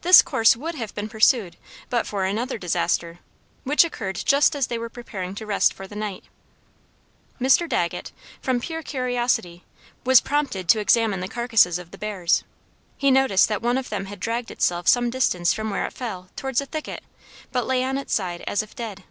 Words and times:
This 0.00 0.22
course 0.22 0.56
would 0.56 0.76
have 0.76 0.94
been 0.94 1.10
pursued, 1.10 1.58
but 1.90 2.06
for 2.06 2.24
another 2.24 2.56
disaster, 2.56 3.18
which 3.64 3.84
occurred 3.84 4.16
just 4.24 4.56
as 4.56 4.68
they 4.68 4.78
were 4.78 4.88
preparing 4.88 5.34
to 5.34 5.44
rest 5.44 5.74
for 5.74 5.86
the 5.86 5.94
night. 5.94 6.24
Mr. 7.38 7.68
Dagget, 7.68 8.12
from 8.40 8.60
pure 8.62 8.82
curiosity, 8.82 9.66
was 10.06 10.22
prompted 10.22 10.70
to 10.70 10.80
examine 10.80 11.20
the 11.20 11.28
carcasses 11.28 11.78
of 11.78 11.90
the 11.90 11.98
bears. 11.98 12.44
He 12.96 13.10
noticed 13.10 13.50
that 13.50 13.60
one 13.60 13.76
of 13.76 13.90
them 13.90 14.06
had 14.06 14.20
dragged 14.20 14.50
itself 14.50 14.88
some 14.88 15.10
distance 15.10 15.52
from 15.52 15.68
where 15.68 15.84
it 15.84 15.92
fell 15.92 16.30
towards 16.34 16.62
a 16.62 16.64
thicket, 16.64 17.04
but 17.50 17.66
lay 17.66 17.84
on 17.84 17.98
its 17.98 18.14
side 18.14 18.40
as 18.46 18.62
if 18.62 18.74
dead. 18.74 19.04